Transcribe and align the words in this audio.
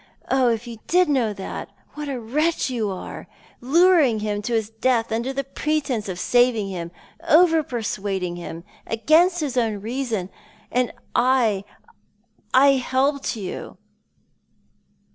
Oh, 0.31 0.49
if 0.49 0.63
yoii 0.65 0.79
did 0.87 1.09
know 1.09 1.31
that, 1.31 1.69
wliat 1.95 2.09
a 2.11 2.19
wretch 2.19 2.71
you 2.71 2.89
are! 2.89 3.27
Luring 3.59 4.21
him 4.21 4.41
to 4.41 4.53
his 4.53 4.71
death, 4.71 5.11
under 5.11 5.31
the 5.31 5.43
pretence 5.43 6.09
of 6.09 6.17
saving 6.19 6.69
him— 6.69 6.89
over 7.29 7.61
persuading 7.61 8.35
him, 8.37 8.63
against 8.87 9.41
his 9.41 9.57
own 9.57 9.79
reason— 9.79 10.31
and 10.71 10.91
I— 11.13 11.65
I 12.51 12.71
helped 12.77 13.35
you! 13.35 13.77